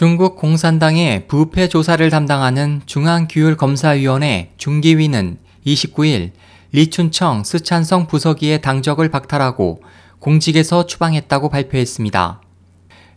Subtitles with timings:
[0.00, 6.30] 중국 공산당의 부패 조사를 담당하는 중앙규율검사위원회 중기위는 29일
[6.72, 9.82] 리춘청 스촨성 부서기의 당적을 박탈하고
[10.18, 12.40] 공직에서 추방했다고 발표했습니다.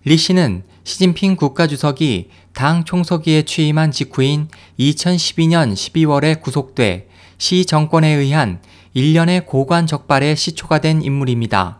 [0.03, 7.07] 리 씨는 시진핑 국가주석이 당 총서기에 취임한 직후인 2012년 12월에 구속돼
[7.37, 8.59] 시 정권에 의한
[8.93, 11.79] 1년의 고관 적발에 시초가 된 인물입니다.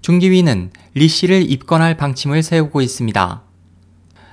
[0.00, 3.45] 중기위는 리 씨를 입건할 방침을 세우고 있습니다.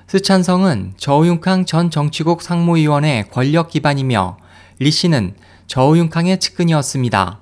[0.08, 4.38] 쓰촨성은 저우융캉 전 정치국 상무위원의 권력 기반이며
[4.80, 5.36] 리 씨는
[5.68, 7.40] 저우융캉의 측근이었습니다.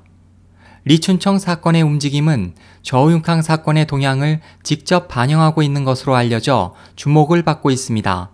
[0.85, 8.29] 리춘청 사건의 움직임은 저우융캉 사건의 동향을 직접 반영하고 있는 것으로 알려져 주목을 받고 있습니다.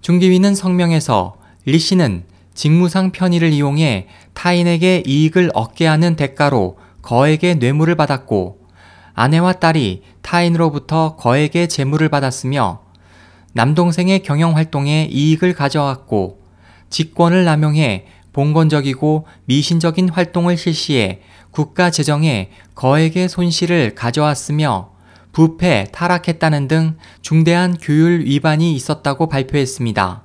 [0.00, 1.36] 중기위는 성명에서
[1.66, 8.60] 리 씨는 직무상 편의를 이용해 타인에게 이익을 얻게 하는 대가로 거액의 뇌물을 받았고
[9.14, 12.89] 아내와 딸이 타인으로부터 거액의 재물을 받았으며
[13.52, 16.40] 남동생의 경영 활동에 이익을 가져왔고
[16.88, 21.20] 직권을 남용해 봉건적이고 미신적인 활동을 실시해
[21.50, 24.90] 국가 재정에 거액의 손실을 가져왔으며
[25.32, 30.24] 부패, 타락했다는 등 중대한 규율 위반이 있었다고 발표했습니다.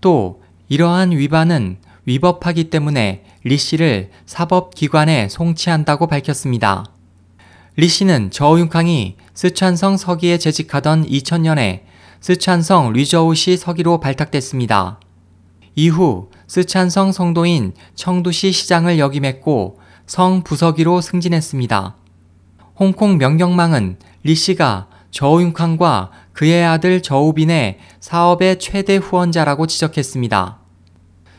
[0.00, 6.84] 또 이러한 위반은 위법하기 때문에 리 씨를 사법기관에 송치한다고 밝혔습니다.
[7.76, 11.82] 리 씨는 저우융캉이 스촨성 서기에 재직하던 2000년에
[12.20, 15.00] 스촨성 리저우시 서기로 발탁됐습니다.
[15.74, 21.96] 이후 스촨성 성도인 청두시 시장을 역임했고 성 부서기로 승진했습니다.
[22.78, 30.58] 홍콩 명경망은 리 씨가 저우융캉과 그의 아들 저우빈의 사업의 최대 후원자라고 지적했습니다.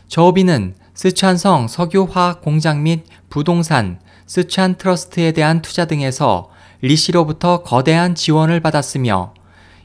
[0.08, 6.50] 저우빈은 스촨성 석유화학 공장 및 부동산, 스촨 트러스트에 대한 투자 등에서
[6.82, 9.34] 리 씨로부터 거대한 지원을 받았으며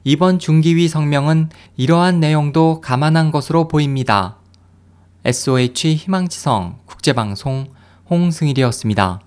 [0.05, 4.37] 이번 중기위 성명은 이러한 내용도 감안한 것으로 보입니다.
[5.25, 7.69] SOH 희망지성 국제방송
[8.11, 9.21] 홍승일이었습니다.